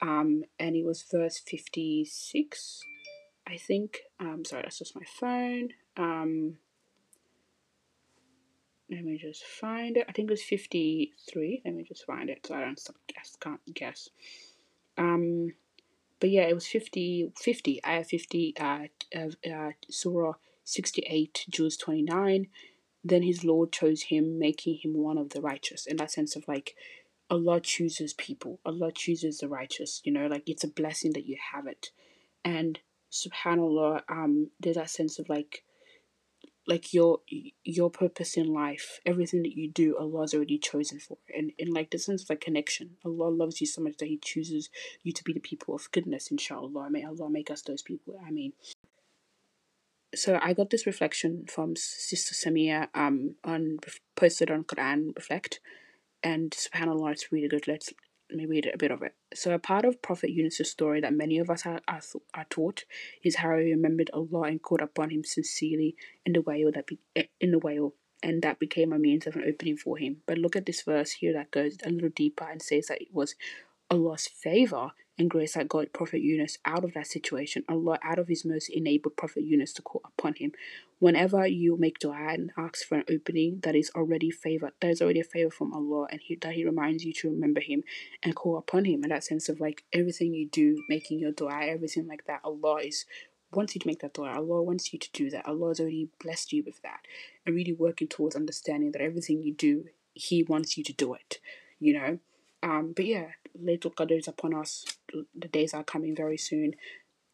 um, 0.00 0.44
and 0.58 0.76
it 0.76 0.84
was 0.84 1.04
verse 1.10 1.38
56, 1.38 2.80
I 3.46 3.56
think. 3.56 3.98
Um, 4.20 4.44
sorry, 4.44 4.62
that's 4.62 4.78
just 4.78 4.94
my 4.94 5.06
phone. 5.18 5.70
Um, 5.96 6.58
let 8.90 9.04
me 9.04 9.18
just 9.18 9.44
find 9.44 9.96
it. 9.96 10.06
I 10.08 10.12
think 10.12 10.28
it 10.28 10.32
was 10.32 10.42
53. 10.42 11.62
Let 11.64 11.74
me 11.74 11.82
just 11.82 12.06
find 12.06 12.30
it 12.30 12.46
so 12.46 12.54
I 12.54 12.60
don't 12.60 12.80
guess, 13.06 13.36
can't 13.40 13.60
guess. 13.74 14.08
Um, 14.96 15.52
but 16.20 16.30
yeah, 16.30 16.42
it 16.42 16.54
was 16.54 16.66
50, 16.66 17.32
50, 17.36 17.84
I 17.84 17.92
have 17.94 18.08
50, 18.08 18.54
uh, 18.58 18.78
uh, 19.14 19.48
uh, 19.50 19.70
Surah 19.90 20.34
68, 20.64 21.46
Juz 21.48 21.76
29. 21.76 22.48
Then 23.04 23.22
his 23.22 23.44
Lord 23.44 23.72
chose 23.72 24.02
him, 24.02 24.38
making 24.38 24.78
him 24.82 24.94
one 24.94 25.18
of 25.18 25.30
the 25.30 25.40
righteous. 25.40 25.86
In 25.86 25.96
that 25.98 26.10
sense 26.10 26.34
of 26.34 26.48
like, 26.48 26.74
Allah 27.30 27.60
chooses 27.60 28.12
people. 28.14 28.60
Allah 28.64 28.90
chooses 28.92 29.38
the 29.38 29.48
righteous. 29.48 30.00
You 30.04 30.12
know, 30.12 30.26
like 30.26 30.48
it's 30.48 30.64
a 30.64 30.68
blessing 30.68 31.12
that 31.12 31.26
you 31.26 31.36
have 31.52 31.66
it. 31.66 31.90
And 32.44 32.78
subhanallah, 33.12 34.02
um, 34.08 34.50
there's 34.60 34.76
that 34.76 34.90
sense 34.90 35.18
of 35.18 35.28
like 35.28 35.64
like 36.66 36.92
your 36.92 37.20
your 37.64 37.90
purpose 37.90 38.36
in 38.36 38.52
life, 38.52 39.00
everything 39.06 39.42
that 39.42 39.56
you 39.56 39.70
do, 39.70 39.96
Allah's 39.98 40.34
already 40.34 40.58
chosen 40.58 40.98
for. 40.98 41.18
And 41.34 41.52
in 41.58 41.72
like 41.72 41.90
the 41.90 41.98
sense 41.98 42.22
of 42.22 42.30
like 42.30 42.40
connection. 42.40 42.96
Allah 43.04 43.30
loves 43.30 43.60
you 43.60 43.66
so 43.66 43.82
much 43.82 43.96
that 43.98 44.08
He 44.08 44.18
chooses 44.18 44.68
you 45.02 45.12
to 45.12 45.24
be 45.24 45.32
the 45.32 45.40
people 45.40 45.74
of 45.74 45.90
goodness, 45.92 46.30
inshallah. 46.30 46.90
May 46.90 47.04
Allah 47.04 47.30
make 47.30 47.50
us 47.50 47.62
those 47.62 47.82
people. 47.82 48.20
I 48.26 48.30
mean 48.30 48.52
so 50.14 50.38
I 50.42 50.54
got 50.54 50.70
this 50.70 50.86
reflection 50.86 51.44
from 51.46 51.76
Sister 51.76 52.34
Samia 52.34 52.88
um 52.94 53.34
on 53.44 53.78
posted 54.16 54.50
on 54.50 54.64
Quran 54.64 55.14
Reflect 55.16 55.60
And 56.22 56.50
subhanAllah, 56.50 57.12
it's 57.12 57.32
really 57.32 57.48
good. 57.48 57.68
Let's 57.68 57.92
let 58.30 58.38
me 58.38 58.46
read 58.46 58.70
a 58.72 58.76
bit 58.76 58.90
of 58.90 59.02
it. 59.02 59.14
So, 59.34 59.54
a 59.54 59.58
part 59.58 59.84
of 59.84 60.02
Prophet 60.02 60.30
Yunus' 60.30 60.70
story 60.70 61.00
that 61.00 61.14
many 61.14 61.38
of 61.38 61.48
us 61.48 61.64
are, 61.64 61.80
are, 61.88 62.02
are 62.34 62.46
taught 62.50 62.84
is 63.22 63.36
how 63.36 63.56
he 63.56 63.72
remembered 63.72 64.10
Allah 64.12 64.42
and 64.42 64.62
called 64.62 64.82
upon 64.82 65.10
Him 65.10 65.24
sincerely 65.24 65.96
in 66.26 66.34
the 66.34 66.42
whale 66.42 66.70
that 66.72 66.86
be, 66.86 66.98
eh, 67.16 67.24
in 67.40 67.52
the 67.52 67.58
whale, 67.58 67.94
and 68.22 68.42
that 68.42 68.58
became 68.58 68.92
a 68.92 68.98
means 68.98 69.26
of 69.26 69.36
an 69.36 69.44
opening 69.46 69.76
for 69.76 69.96
him. 69.96 70.18
But 70.26 70.38
look 70.38 70.56
at 70.56 70.66
this 70.66 70.82
verse 70.82 71.12
here 71.12 71.32
that 71.34 71.50
goes 71.50 71.76
a 71.84 71.90
little 71.90 72.10
deeper 72.14 72.44
and 72.44 72.60
says 72.60 72.86
that 72.88 73.00
it 73.00 73.08
was 73.12 73.34
Allah's 73.90 74.26
favor 74.26 74.92
and 75.18 75.28
grace 75.28 75.54
that 75.54 75.68
got 75.68 75.92
Prophet 75.92 76.20
Yunus 76.20 76.58
out 76.64 76.84
of 76.84 76.94
that 76.94 77.06
situation. 77.06 77.64
Allah, 77.68 77.98
out 78.02 78.18
of 78.18 78.28
His 78.28 78.44
mercy, 78.44 78.76
enabled 78.76 79.16
Prophet 79.16 79.42
Yunus 79.42 79.72
to 79.74 79.82
call 79.82 80.02
upon 80.04 80.34
Him. 80.34 80.52
Whenever 81.00 81.46
you 81.46 81.76
make 81.76 81.98
dua 81.98 82.34
and 82.34 82.52
ask 82.56 82.86
for 82.86 82.96
an 82.96 83.04
opening 83.10 83.60
that 83.62 83.74
is 83.74 83.90
already 83.96 84.30
favor, 84.30 84.70
that 84.80 84.90
is 84.90 85.02
already 85.02 85.20
a 85.20 85.24
favor 85.24 85.50
from 85.50 85.72
Allah, 85.74 86.06
and 86.10 86.20
he, 86.22 86.36
that 86.36 86.54
He 86.54 86.64
reminds 86.64 87.04
you 87.04 87.12
to 87.14 87.30
remember 87.30 87.60
Him 87.60 87.82
and 88.22 88.36
call 88.36 88.56
upon 88.56 88.84
Him. 88.84 89.02
In 89.02 89.10
that 89.10 89.24
sense 89.24 89.48
of 89.48 89.60
like 89.60 89.84
everything 89.92 90.34
you 90.34 90.48
do, 90.48 90.82
making 90.88 91.18
your 91.18 91.32
dua, 91.32 91.62
everything 91.62 92.06
like 92.06 92.24
that, 92.26 92.40
Allah 92.44 92.76
is 92.84 93.04
wants 93.50 93.74
you 93.74 93.80
to 93.80 93.86
make 93.86 94.00
that 94.00 94.12
dua. 94.12 94.34
Allah 94.34 94.62
wants 94.62 94.92
you 94.92 94.98
to 94.98 95.08
do 95.12 95.30
that. 95.30 95.46
Allah 95.48 95.68
has 95.68 95.80
already 95.80 96.10
blessed 96.22 96.52
you 96.52 96.62
with 96.64 96.80
that, 96.82 97.00
and 97.44 97.56
really 97.56 97.72
working 97.72 98.06
towards 98.06 98.36
understanding 98.36 98.92
that 98.92 99.02
everything 99.02 99.42
you 99.42 99.52
do, 99.52 99.86
He 100.14 100.44
wants 100.44 100.76
you 100.78 100.84
to 100.84 100.92
do 100.92 101.14
it. 101.14 101.40
You 101.80 101.94
know. 101.94 102.18
Um, 102.60 102.92
but 102.94 103.04
yeah, 103.04 103.26
Qadr 103.56 104.18
is 104.18 104.28
upon 104.28 104.54
us. 104.54 104.84
The 105.34 105.48
days 105.48 105.74
are 105.74 105.84
coming 105.84 106.14
very 106.14 106.38
soon. 106.38 106.74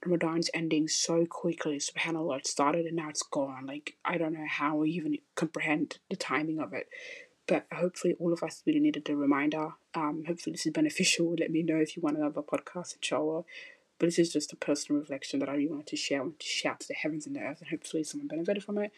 Ramadan's 0.04 0.50
ending 0.52 0.88
so 0.88 1.24
quickly. 1.26 1.78
Subhanallah, 1.78 2.40
it 2.40 2.46
started 2.46 2.86
and 2.86 2.96
now 2.96 3.08
it's 3.08 3.22
gone. 3.22 3.66
Like, 3.66 3.96
I 4.04 4.18
don't 4.18 4.34
know 4.34 4.46
how 4.48 4.76
we 4.76 4.90
even 4.90 5.16
comprehend 5.34 5.98
the 6.10 6.16
timing 6.16 6.60
of 6.60 6.72
it. 6.72 6.88
But 7.46 7.66
hopefully, 7.72 8.14
all 8.18 8.32
of 8.32 8.42
us 8.42 8.62
really 8.66 8.80
needed 8.80 9.08
a 9.08 9.16
reminder. 9.16 9.72
Um, 9.94 10.24
hopefully, 10.26 10.52
this 10.52 10.66
is 10.66 10.72
beneficial. 10.72 11.34
Let 11.38 11.50
me 11.50 11.62
know 11.62 11.76
if 11.76 11.96
you 11.96 12.02
want 12.02 12.16
another 12.16 12.42
podcast, 12.42 12.96
inshallah. 12.96 13.44
But 13.98 14.06
this 14.06 14.18
is 14.18 14.32
just 14.32 14.52
a 14.52 14.56
personal 14.56 15.00
reflection 15.00 15.40
that 15.40 15.48
I 15.48 15.52
really 15.52 15.68
wanted 15.68 15.88
to 15.88 15.96
share. 15.96 16.20
I 16.20 16.22
want 16.22 16.40
to 16.40 16.46
shout 16.46 16.80
to 16.80 16.88
the 16.88 16.94
heavens 16.94 17.26
and 17.26 17.36
the 17.36 17.40
earth, 17.40 17.60
and 17.60 17.68
hopefully, 17.68 18.02
someone 18.02 18.28
benefited 18.28 18.64
from 18.64 18.78
it. 18.78 18.92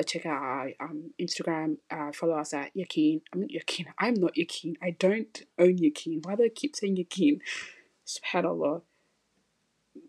But 0.00 0.06
check 0.06 0.24
out 0.24 0.42
our 0.42 0.70
um, 0.80 1.10
Instagram. 1.20 1.76
Uh, 1.90 2.10
follow 2.10 2.38
us 2.38 2.54
at 2.54 2.74
Yaqeen. 2.74 3.20
I'm 3.34 3.40
not 3.42 3.50
Yaqeen. 3.50 3.84
I'm 3.98 4.14
not 4.14 4.32
Yaqeen. 4.34 4.76
I 4.82 4.92
don't 4.92 5.42
own 5.58 5.76
Yaqeen. 5.76 6.24
Why 6.24 6.36
do 6.36 6.44
I 6.44 6.48
keep 6.48 6.74
saying 6.74 6.96
Yakin? 6.96 7.42
Subhanallah. 8.06 8.80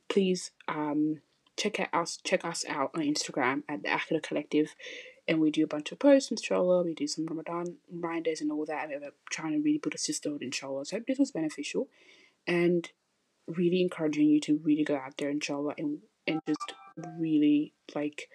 Please 0.07 0.51
um, 0.69 1.19
check 1.57 1.81
out 1.81 1.89
us. 1.93 2.19
Check 2.24 2.45
us 2.45 2.63
out 2.69 2.91
on 2.95 3.01
Instagram 3.01 3.63
at 3.67 3.83
the 3.83 3.89
Akhira 3.89 4.24
Collective, 4.24 4.77
and 5.27 5.41
we 5.41 5.51
do 5.51 5.65
a 5.65 5.67
bunch 5.67 5.91
of 5.91 6.00
posts. 6.00 6.31
Inshallah, 6.31 6.83
we 6.83 6.93
do 6.93 7.05
some 7.05 7.25
Ramadan 7.25 7.75
reminders 7.91 8.39
and 8.39 8.50
all 8.50 8.65
that. 8.67 8.88
We're 8.88 9.12
trying 9.29 9.51
to 9.51 9.62
really 9.62 9.79
put 9.79 9.93
a 9.93 9.98
sisterhood. 9.98 10.41
Inshallah. 10.41 10.86
So 10.86 10.95
I 10.95 11.00
hope 11.00 11.07
this 11.07 11.19
was 11.19 11.33
beneficial, 11.33 11.89
and 12.48 12.89
really 13.45 13.81
encouraging 13.81 14.29
you 14.29 14.39
to 14.39 14.62
really 14.63 14.86
go 14.86 14.95
out 14.95 15.17
there, 15.17 15.29
inshallah, 15.29 15.74
and 15.77 15.98
and 16.25 16.39
just 16.48 16.75
really 17.19 17.74
like 17.93 18.29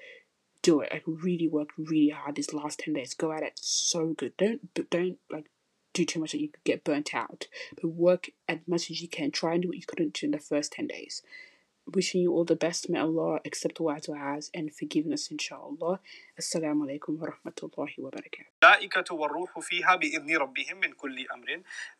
do 0.66 0.80
it. 0.80 0.90
Like 0.92 1.04
really 1.06 1.46
work 1.46 1.70
really 1.78 2.08
hard 2.08 2.34
these 2.34 2.52
last 2.52 2.80
ten 2.80 2.94
days. 2.94 3.14
Go 3.14 3.30
at 3.30 3.44
it 3.44 3.52
so 3.54 4.14
good. 4.14 4.36
Don't 4.36 4.90
don't 4.90 5.18
like 5.30 5.46
do 5.94 6.04
too 6.04 6.18
much 6.18 6.32
that 6.32 6.40
you 6.40 6.48
could 6.48 6.64
get 6.64 6.82
burnt 6.82 7.14
out. 7.14 7.46
But 7.80 7.90
work 7.90 8.30
as 8.48 8.58
much 8.66 8.90
as 8.90 9.00
you 9.00 9.06
can. 9.06 9.30
Try 9.30 9.54
and 9.54 9.62
do 9.62 9.68
what 9.68 9.76
you 9.76 9.86
couldn't 9.86 10.14
do 10.14 10.26
in 10.26 10.32
the 10.32 10.38
first 10.38 10.72
ten 10.72 10.88
days. 10.88 11.22
Wishing 11.94 12.20
you 12.20 12.32
all 12.32 12.44
the 12.44 12.56
best. 12.56 12.90
May 12.90 12.98
Allah 12.98 13.38
accept 13.44 13.80
our 13.80 14.00
du'as 14.00 14.50
and 14.52 14.74
forgive 14.74 15.06
us, 15.06 15.28
inshallah. 15.30 16.00
Assalamu 16.40 16.84
alaikum 16.84 17.16
wa 17.16 17.28
rahmatullahi 17.28 17.98
wa 17.98 18.10
barakatuh. 18.10 18.46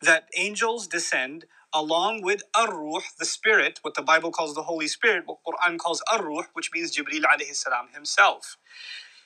That 0.01 0.29
angels 0.35 0.87
descend 0.87 1.45
along 1.73 2.21
with 2.21 2.43
ar-ruh, 2.53 3.01
the 3.17 3.25
spirit, 3.25 3.79
what 3.81 3.93
the 3.93 4.01
Bible 4.01 4.31
calls 4.31 4.55
the 4.55 4.63
Holy 4.63 4.87
Spirit, 4.89 5.23
what 5.25 5.37
Quran 5.47 5.77
calls 5.77 6.03
ar-ruh, 6.11 6.47
which 6.51 6.69
means 6.73 6.93
Jibril 6.95 7.23
alayhi 7.23 7.55
salam 7.55 7.87
himself. 7.93 8.57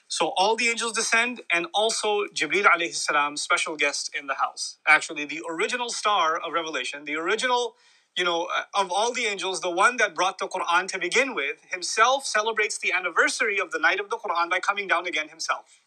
So 0.06 0.32
all 0.36 0.54
the 0.54 0.68
angels 0.68 0.92
descend, 0.92 1.40
and 1.50 1.66
also 1.74 2.26
Jibril 2.32 2.66
alayhi 2.66 2.94
salam, 2.94 3.36
special 3.36 3.76
guest 3.76 4.10
in 4.16 4.28
the 4.28 4.34
house. 4.34 4.78
Actually, 4.86 5.24
the 5.24 5.42
original 5.48 5.90
star 5.90 6.38
of 6.38 6.52
Revelation, 6.52 7.04
the 7.04 7.16
original, 7.16 7.74
you 8.16 8.24
know, 8.24 8.48
uh, 8.56 8.64
of 8.74 8.90
all 8.90 9.12
the 9.12 9.24
angels, 9.24 9.60
the 9.60 9.70
one 9.70 9.96
that 9.96 10.14
brought 10.14 10.38
the 10.38 10.48
Quran 10.48 10.86
to 10.88 10.98
begin 10.98 11.34
with, 11.34 11.56
himself 11.70 12.26
celebrates 12.26 12.78
the 12.78 12.92
anniversary 12.92 13.58
of 13.58 13.70
the 13.70 13.78
night 13.78 14.00
of 14.00 14.10
the 14.10 14.16
Quran 14.18 14.50
by 14.50 14.60
coming 14.60 14.86
down 14.86 15.06
again 15.06 15.28
himself. 15.28 15.80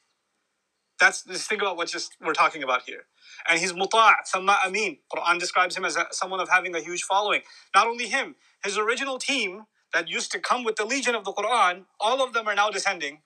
That's 0.99 1.23
just 1.23 1.49
think 1.49 1.61
about 1.61 1.77
what 1.77 1.89
just 1.89 2.15
we're 2.21 2.33
talking 2.33 2.63
about 2.63 2.83
here. 2.83 3.03
And 3.47 3.59
he's 3.59 3.73
muta' 3.73 4.15
thumma 4.33 4.57
amin. 4.65 4.97
Quran 5.13 5.39
describes 5.39 5.77
him 5.77 5.85
as 5.85 5.97
a, 5.97 6.07
someone 6.11 6.39
of 6.39 6.49
having 6.49 6.73
a 6.75 6.79
huge 6.79 7.03
following. 7.03 7.41
Not 7.75 7.87
only 7.87 8.07
him, 8.07 8.35
his 8.63 8.77
original 8.77 9.19
team 9.19 9.65
that 9.93 10.07
used 10.09 10.31
to 10.31 10.39
come 10.39 10.63
with 10.63 10.77
the 10.77 10.85
legion 10.85 11.13
of 11.13 11.25
the 11.25 11.33
Quran, 11.33 11.85
all 11.99 12.23
of 12.23 12.33
them 12.33 12.47
are 12.47 12.55
now 12.55 12.69
descending 12.69 13.19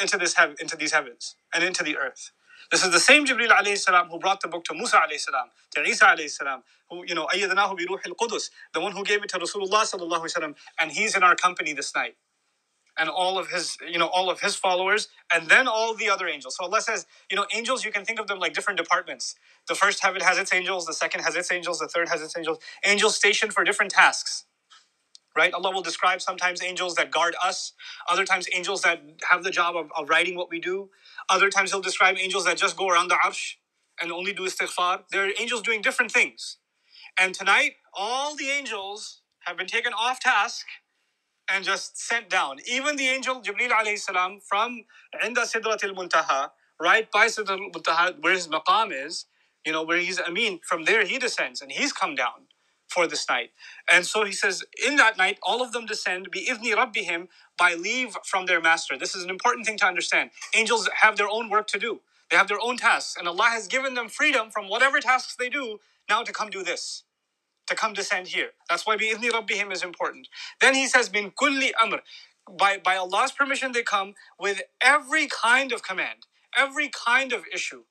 into 0.00 0.16
this 0.18 0.34
into 0.60 0.76
these 0.76 0.92
heavens 0.92 1.36
and 1.54 1.62
into 1.62 1.82
the 1.82 1.96
earth. 1.96 2.32
This 2.70 2.84
is 2.84 2.92
the 2.92 3.00
same 3.00 3.26
Jibril 3.26 3.50
alayhi 3.50 3.78
salam 3.78 4.08
who 4.08 4.18
brought 4.18 4.40
the 4.40 4.48
book 4.48 4.64
to 4.64 4.74
Musa 4.74 4.96
alayhi 4.96 5.20
salam, 5.20 5.48
to 5.74 5.82
Isa 5.82 6.06
alayhi 6.06 6.30
salam, 6.30 6.62
who, 6.90 7.04
you 7.06 7.14
know, 7.14 7.26
ayyadnahu 7.26 7.78
bi 7.78 7.84
ruhil 7.84 8.14
qudus, 8.20 8.50
the 8.74 8.80
one 8.80 8.92
who 8.92 9.04
gave 9.04 9.22
it 9.22 9.30
to 9.30 9.38
Rasulullah 9.38 9.82
sallallahu 9.84 10.22
alayhi 10.22 10.54
and 10.80 10.92
he's 10.92 11.16
in 11.16 11.22
our 11.22 11.36
company 11.36 11.72
this 11.72 11.94
night. 11.94 12.16
And 12.98 13.10
all 13.10 13.38
of 13.38 13.50
his, 13.50 13.76
you 13.90 13.98
know, 13.98 14.08
all 14.08 14.30
of 14.30 14.40
his 14.40 14.56
followers, 14.56 15.08
and 15.34 15.48
then 15.48 15.68
all 15.68 15.94
the 15.94 16.10
other 16.10 16.28
angels. 16.28 16.56
So 16.56 16.64
Allah 16.64 16.80
says, 16.80 17.06
you 17.30 17.36
know, 17.36 17.46
angels, 17.54 17.84
you 17.84 17.92
can 17.92 18.04
think 18.04 18.20
of 18.20 18.28
them 18.28 18.38
like 18.38 18.54
different 18.54 18.78
departments. 18.78 19.34
The 19.68 19.74
first 19.74 20.02
heaven 20.02 20.22
has 20.22 20.38
its 20.38 20.52
angels, 20.54 20.86
the 20.86 20.94
second 20.94 21.22
has 21.22 21.36
its 21.36 21.50
angels, 21.52 21.80
the 21.80 21.88
third 21.88 22.08
has 22.08 22.22
its 22.22 22.36
angels. 22.36 22.58
Angels 22.84 23.16
stationed 23.16 23.52
for 23.52 23.64
different 23.64 23.92
tasks 23.92 24.44
right? 25.36 25.52
Allah 25.52 25.72
will 25.72 25.82
describe 25.82 26.20
sometimes 26.20 26.62
angels 26.62 26.94
that 26.94 27.10
guard 27.10 27.34
us, 27.42 27.72
other 28.08 28.24
times 28.24 28.46
angels 28.54 28.82
that 28.82 29.02
have 29.30 29.42
the 29.42 29.50
job 29.50 29.76
of, 29.76 29.90
of 29.96 30.08
writing 30.08 30.36
what 30.36 30.50
we 30.50 30.60
do, 30.60 30.90
other 31.28 31.50
times 31.50 31.70
He'll 31.72 31.80
describe 31.80 32.16
angels 32.18 32.44
that 32.44 32.56
just 32.56 32.76
go 32.76 32.88
around 32.88 33.08
the 33.08 33.16
arsh 33.24 33.54
and 34.00 34.12
only 34.12 34.32
do 34.32 34.42
istighfar. 34.46 35.02
There 35.10 35.26
are 35.26 35.30
angels 35.38 35.62
doing 35.62 35.82
different 35.82 36.12
things. 36.12 36.58
And 37.18 37.34
tonight, 37.34 37.72
all 37.92 38.36
the 38.36 38.50
angels 38.50 39.20
have 39.46 39.56
been 39.56 39.66
taken 39.66 39.92
off 39.92 40.20
task 40.20 40.66
and 41.50 41.64
just 41.64 41.98
sent 41.98 42.30
down. 42.30 42.56
Even 42.66 42.96
the 42.96 43.08
angel 43.08 43.40
Jibreel 43.40 43.70
alayhi 43.70 43.98
salam 43.98 44.40
from 44.40 44.84
Inda 45.22 45.44
Sidratil 45.44 45.94
Muntaha, 45.94 46.50
right 46.80 47.10
by 47.10 47.26
Sidratil 47.26 47.72
Muntaha, 47.72 48.14
where 48.20 48.32
his 48.32 48.48
maqam 48.48 48.90
is, 48.92 49.26
you 49.64 49.72
know, 49.72 49.82
where 49.82 49.98
he's 49.98 50.18
Amin, 50.20 50.60
from 50.66 50.84
there 50.84 51.04
he 51.04 51.18
descends 51.18 51.60
and 51.60 51.70
he's 51.72 51.92
come 51.92 52.14
down 52.14 52.46
for 52.94 53.06
this 53.06 53.28
night. 53.28 53.50
And 53.90 54.06
so 54.06 54.24
he 54.24 54.32
says, 54.32 54.62
in 54.86 54.96
that 54.96 55.18
night, 55.18 55.38
all 55.42 55.60
of 55.62 55.72
them 55.72 55.84
descend, 55.84 56.28
bi 56.32 56.40
idni 56.52 56.72
rabbihim, 56.74 57.28
by 57.58 57.74
leave 57.74 58.16
from 58.24 58.46
their 58.46 58.60
master. 58.60 58.96
This 58.96 59.14
is 59.14 59.24
an 59.24 59.30
important 59.30 59.66
thing 59.66 59.78
to 59.78 59.86
understand. 59.86 60.30
Angels 60.54 60.88
have 61.02 61.16
their 61.16 61.28
own 61.28 61.50
work 61.50 61.66
to 61.68 61.78
do. 61.78 62.00
They 62.30 62.36
have 62.36 62.48
their 62.48 62.60
own 62.60 62.76
tasks, 62.76 63.16
and 63.18 63.28
Allah 63.28 63.48
has 63.50 63.66
given 63.66 63.94
them 63.94 64.08
freedom 64.08 64.50
from 64.50 64.68
whatever 64.68 64.98
tasks 65.00 65.36
they 65.38 65.50
do 65.50 65.80
now 66.08 66.22
to 66.22 66.32
come 66.32 66.50
do 66.50 66.62
this, 66.62 67.04
to 67.66 67.74
come 67.74 67.92
descend 67.92 68.28
here. 68.28 68.50
That's 68.68 68.86
why 68.86 68.96
bi 68.96 69.04
idni 69.04 69.30
rabbihim 69.30 69.72
is 69.72 69.82
important. 69.82 70.28
Then 70.60 70.74
he 70.74 70.86
says, 70.86 71.08
bin 71.08 71.32
kulli 71.32 71.72
amr. 71.82 72.00
By, 72.58 72.78
by 72.78 72.96
Allah's 72.96 73.32
permission, 73.32 73.72
they 73.72 73.82
come 73.82 74.14
with 74.38 74.62
every 74.82 75.26
kind 75.26 75.72
of 75.72 75.82
command, 75.82 76.26
every 76.56 76.90
kind 76.90 77.32
of 77.32 77.44
issue. 77.52 77.84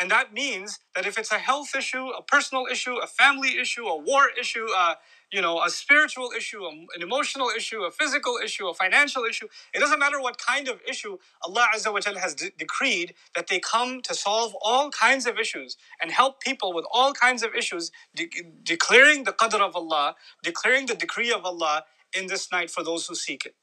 And 0.00 0.10
that 0.10 0.34
means 0.34 0.80
that 0.96 1.06
if 1.06 1.18
it's 1.18 1.32
a 1.32 1.38
health 1.38 1.76
issue, 1.76 2.08
a 2.08 2.22
personal 2.24 2.66
issue, 2.72 2.96
a 2.96 3.08
family 3.08 3.58
issue, 3.60 3.86
a 3.86 3.98
war 3.98 4.30
issue, 4.40 4.66
uh, 4.76 4.96
you 5.32 5.42
know, 5.42 5.62
a 5.62 5.70
spiritual 5.70 6.30
issue, 6.36 6.64
an 6.96 7.02
emotional 7.02 7.50
issue, 7.56 7.82
a 7.84 7.92
physical 7.92 8.38
issue, 8.44 8.68
a 8.68 8.74
financial 8.74 9.24
issue, 9.24 9.48
it 9.74 9.80
doesn't 9.80 10.00
matter 10.00 10.20
what 10.20 10.38
kind 10.38 10.68
of 10.68 10.80
issue 10.88 11.18
Allah 11.44 11.68
Azza 11.76 11.92
wa 11.94 12.00
has 12.20 12.34
de- 12.36 12.52
decreed 12.58 13.14
that 13.36 13.48
they 13.48 13.60
come 13.60 14.02
to 14.02 14.14
solve 14.14 14.56
all 14.62 14.90
kinds 14.90 15.26
of 15.26 15.38
issues 15.38 15.78
and 16.02 16.12
help 16.12 16.40
people 16.40 16.74
with 16.74 16.86
all 16.92 17.14
kinds 17.14 17.44
of 17.44 17.54
issues, 17.54 17.92
de- 18.16 18.30
declaring 18.64 19.24
the 19.24 19.32
qadr 19.34 19.60
of 19.60 19.76
Allah, 19.76 20.16
declaring 20.42 20.86
the 20.86 20.96
decree 20.96 21.32
of 21.32 21.44
Allah 21.46 21.84
in 22.18 22.28
this 22.28 22.52
night 22.52 22.70
for 22.70 22.84
those 22.84 23.06
who 23.08 23.16
seek 23.16 23.46
it. 23.46 23.56